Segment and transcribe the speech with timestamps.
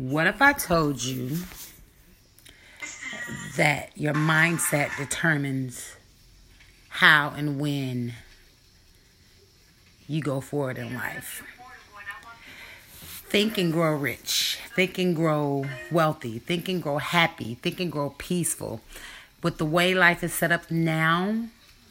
[0.00, 1.36] What if I told you
[3.58, 5.94] that your mindset determines
[6.88, 8.14] how and when
[10.08, 11.44] you go forward in life?
[13.28, 14.58] Think and grow rich.
[14.74, 16.38] Think and grow wealthy.
[16.38, 17.56] Think and grow happy.
[17.56, 18.80] Think and grow peaceful.
[19.42, 21.44] With the way life is set up now,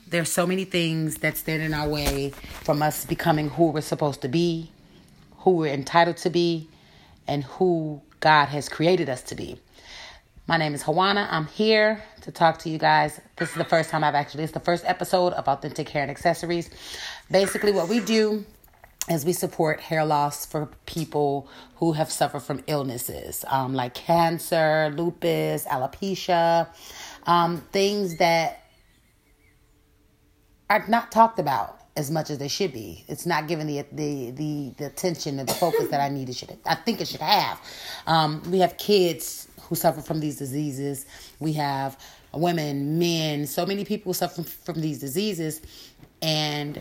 [0.07, 2.31] there's so many things that stand in our way
[2.63, 4.71] from us becoming who we're supposed to be,
[5.41, 6.69] who we're entitled to be,
[7.29, 9.59] and who God has created us to be.
[10.47, 11.27] My name is Hawana.
[11.29, 13.21] I'm here to talk to you guys.
[13.37, 16.11] This is the first time I've actually, it's the first episode of Authentic Hair and
[16.11, 16.71] Accessories.
[17.29, 18.43] Basically, what we do
[19.11, 24.91] is we support hair loss for people who have suffered from illnesses um, like cancer,
[24.97, 26.67] lupus, alopecia,
[27.27, 28.63] um, things that
[30.67, 33.03] are not talked about as much as they should be.
[33.09, 36.35] It's not given the the the, the attention and the focus that I need it
[36.35, 36.57] should.
[36.65, 37.59] I think it should have.
[38.07, 41.05] Um, we have kids who suffer from these diseases.
[41.39, 41.99] We have
[42.33, 45.61] women, men, so many people suffer from these diseases,
[46.21, 46.79] and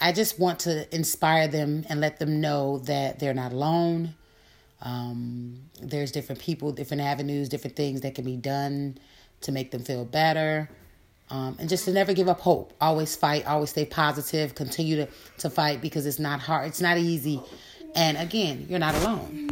[0.00, 4.14] I just want to inspire them and let them know that they're not alone.
[4.82, 8.98] Um, there's different people, different avenues, different things that can be done
[9.42, 10.68] to make them feel better.
[11.30, 12.72] Um, and just to never give up hope.
[12.80, 16.96] Always fight, always stay positive, continue to, to fight because it's not hard, it's not
[16.96, 17.42] easy.
[17.94, 19.47] And again, you're not alone.